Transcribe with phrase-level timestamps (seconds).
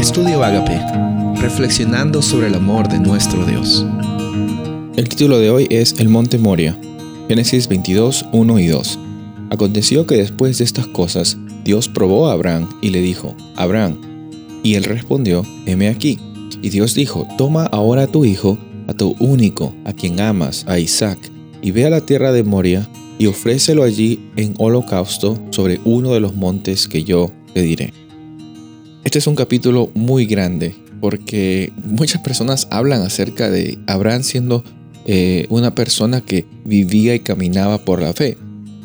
[0.00, 0.80] Estudio Agape,
[1.42, 3.84] reflexionando sobre el amor de nuestro Dios.
[4.96, 6.74] El título de hoy es El Monte Moria,
[7.28, 8.98] Génesis 22, 1 y 2.
[9.50, 14.00] Aconteció que después de estas cosas, Dios probó a Abraham y le dijo, Abraham,
[14.62, 16.18] y él respondió, heme aquí.
[16.62, 18.56] Y Dios dijo, toma ahora a tu hijo,
[18.88, 21.18] a tu único, a quien amas, a Isaac,
[21.60, 22.88] y ve a la tierra de Moria,
[23.18, 27.92] y ofrécelo allí en holocausto sobre uno de los montes que yo te diré.
[29.04, 34.62] Este es un capítulo muy grande porque muchas personas hablan acerca de Abraham siendo
[35.06, 38.36] eh, una persona que vivía y caminaba por la fe.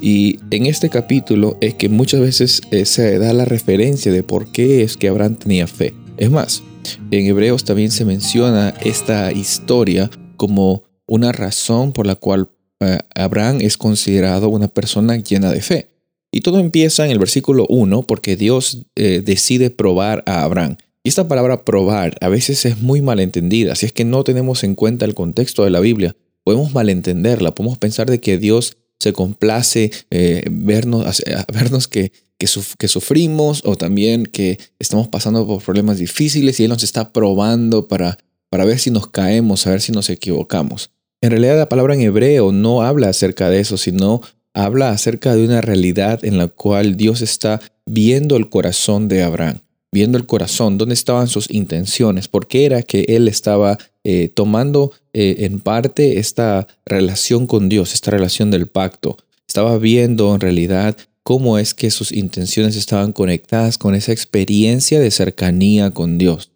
[0.00, 4.50] Y en este capítulo es que muchas veces eh, se da la referencia de por
[4.50, 5.92] qué es que Abraham tenía fe.
[6.16, 6.62] Es más,
[7.10, 12.48] en Hebreos también se menciona esta historia como una razón por la cual
[12.80, 15.88] eh, Abraham es considerado una persona llena de fe.
[16.30, 20.76] Y todo empieza en el versículo 1 porque Dios eh, decide probar a Abraham.
[21.02, 23.74] Y esta palabra probar a veces es muy malentendida.
[23.74, 27.54] Si es que no tenemos en cuenta el contexto de la Biblia, podemos malentenderla.
[27.54, 34.26] Podemos pensar de que Dios se complace eh, vernos, vernos que, que, sufrimos o también
[34.26, 38.90] que estamos pasando por problemas difíciles y Él nos está probando para, para ver si
[38.90, 40.90] nos caemos, a ver si nos equivocamos.
[41.20, 44.20] En realidad la palabra en hebreo no habla acerca de eso, sino
[44.64, 49.60] habla acerca de una realidad en la cual Dios está viendo el corazón de Abraham,
[49.92, 54.92] viendo el corazón, dónde estaban sus intenciones, por qué era que él estaba eh, tomando
[55.12, 59.16] eh, en parte esta relación con Dios, esta relación del pacto.
[59.46, 65.10] Estaba viendo en realidad cómo es que sus intenciones estaban conectadas con esa experiencia de
[65.10, 66.50] cercanía con Dios.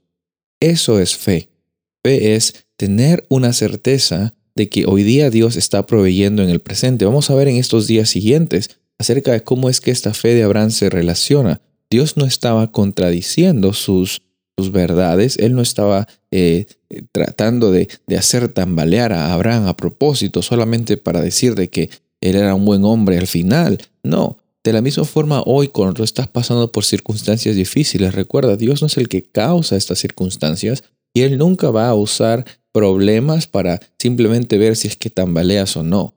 [0.61, 1.50] Eso es fe.
[2.03, 7.05] Fe es tener una certeza de que hoy día Dios está proveyendo en el presente.
[7.05, 10.42] Vamos a ver en estos días siguientes acerca de cómo es que esta fe de
[10.42, 11.61] Abraham se relaciona.
[11.91, 14.23] Dios no estaba contradiciendo sus,
[14.56, 16.67] sus verdades, Él no estaba eh,
[17.12, 21.91] tratando de, de, hacer tambalear a Abraham a propósito, solamente para decir de que
[22.23, 23.79] él era un buen hombre al final.
[24.02, 28.86] No, de la misma forma hoy cuando estás pasando por circunstancias difíciles, recuerda, Dios no
[28.86, 34.58] es el que causa estas circunstancias y Él nunca va a usar problemas para simplemente
[34.58, 36.14] ver si es que tambaleas o no.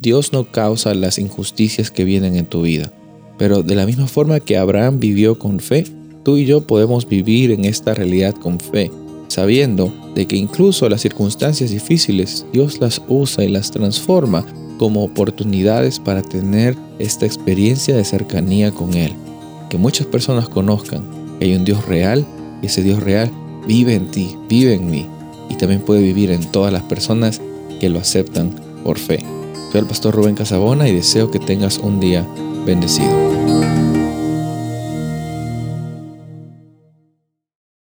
[0.00, 2.92] Dios no causa las injusticias que vienen en tu vida.
[3.36, 5.84] Pero de la misma forma que Abraham vivió con fe,
[6.24, 8.90] tú y yo podemos vivir en esta realidad con fe,
[9.28, 14.46] sabiendo de que incluso las circunstancias difíciles Dios las usa y las transforma
[14.78, 19.12] como oportunidades para tener esta experiencia de cercanía con Él.
[19.68, 21.04] Que muchas personas conozcan
[21.38, 22.26] que hay un Dios real
[22.62, 23.30] y ese Dios real
[23.66, 25.06] vive en ti, vive en mí
[25.50, 27.42] y también puede vivir en todas las personas
[27.80, 29.18] que lo aceptan por fe.
[29.70, 32.26] Soy el pastor Rubén Casabona y deseo que tengas un día
[32.64, 33.89] bendecido.